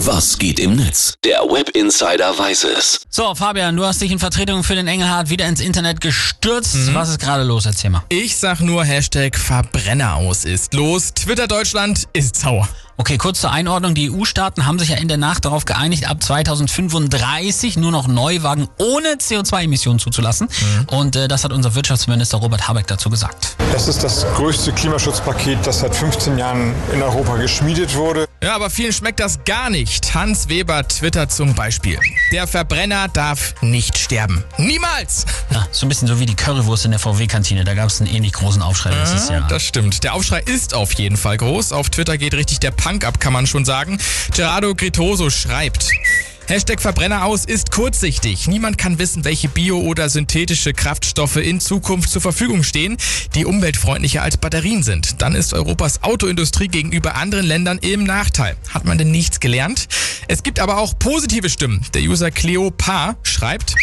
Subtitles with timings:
[0.00, 1.14] Was geht im Netz?
[1.24, 3.00] Der Web Insider weiß es.
[3.08, 6.94] So, Fabian, du hast dich in Vertretung für den Engelhardt wieder ins Internet gestürzt.
[6.94, 7.64] Was ist gerade los?
[7.64, 8.02] Erzähl mal.
[8.10, 11.14] Ich sag nur Hashtag Verbrenner aus ist los.
[11.14, 12.68] Twitter Deutschland ist sauer.
[12.98, 13.94] Okay, kurz zur Einordnung.
[13.94, 18.68] Die EU-Staaten haben sich ja in der Nacht darauf geeinigt, ab 2035 nur noch Neuwagen
[18.78, 20.48] ohne CO2-Emissionen zuzulassen.
[20.86, 23.56] Und äh, das hat unser Wirtschaftsminister Robert Habeck dazu gesagt.
[23.74, 28.25] Es ist das größte Klimaschutzpaket, das seit 15 Jahren in Europa geschmiedet wurde.
[28.42, 30.14] Ja, aber vielen schmeckt das gar nicht.
[30.14, 31.98] Hans Weber twittert zum Beispiel.
[32.32, 34.44] Der Verbrenner darf nicht sterben.
[34.58, 35.24] Niemals!
[35.50, 37.64] Ja, so ein bisschen so wie die Currywurst in der VW-Kantine.
[37.64, 39.48] Da gab es einen ähnlich großen Aufschrei letztes Ja, Jahr.
[39.48, 40.04] das stimmt.
[40.04, 41.72] Der Aufschrei ist auf jeden Fall groß.
[41.72, 43.98] Auf Twitter geht richtig der Punk ab, kann man schon sagen.
[44.34, 45.88] Gerardo Gritoso schreibt.
[46.48, 48.46] Hashtag Verbrenner aus ist kurzsichtig.
[48.46, 52.98] Niemand kann wissen, welche bio- oder synthetische Kraftstoffe in Zukunft zur Verfügung stehen,
[53.34, 55.20] die umweltfreundlicher als Batterien sind.
[55.20, 58.56] Dann ist Europas Autoindustrie gegenüber anderen Ländern im Nachteil.
[58.72, 59.88] Hat man denn nichts gelernt?
[60.28, 61.84] Es gibt aber auch positive Stimmen.
[61.94, 63.74] Der User Cleopa schreibt,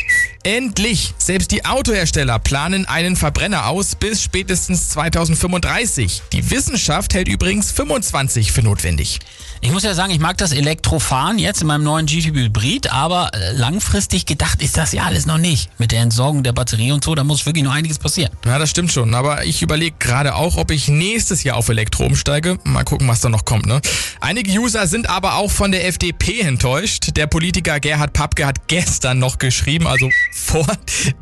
[0.45, 1.13] Endlich!
[1.17, 6.21] Selbst die Autohersteller planen einen Verbrenner aus bis spätestens 2035.
[6.33, 9.19] Die Wissenschaft hält übrigens 25 für notwendig.
[9.61, 13.31] Ich muss ja sagen, ich mag das Elektrofahren jetzt in meinem neuen GT Hybrid, aber
[13.33, 15.69] äh, langfristig gedacht ist das ja alles noch nicht.
[15.79, 18.33] Mit der Entsorgung der Batterie und so, da muss wirklich noch einiges passieren.
[18.45, 19.15] Ja, das stimmt schon.
[19.15, 22.59] Aber ich überlege gerade auch, ob ich nächstes Jahr auf Elektro umsteige.
[22.65, 23.65] Mal gucken, was da noch kommt.
[23.65, 23.79] Ne?
[24.19, 27.15] Einige User sind aber auch von der FDP enttäuscht.
[27.15, 30.67] Der Politiker Gerhard Papke hat gestern noch geschrieben, also vor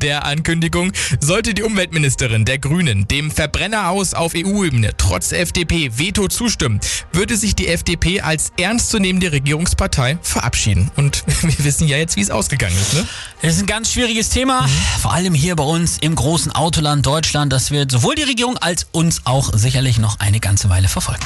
[0.00, 6.28] der Ankündigung, sollte die Umweltministerin der Grünen dem Verbrenner aus auf EU-Ebene trotz FDP Veto
[6.28, 6.80] zustimmen,
[7.12, 10.90] würde sich die FDP als ernstzunehmende Regierungspartei verabschieden.
[10.96, 12.94] Und wir wissen ja jetzt, wie es ausgegangen ist.
[12.94, 13.06] Ne?
[13.42, 14.68] Das ist ein ganz schwieriges Thema,
[15.00, 17.52] vor allem hier bei uns im großen Autoland Deutschland.
[17.52, 21.22] Das wird sowohl die Regierung als uns auch sicherlich noch eine ganze Weile verfolgen.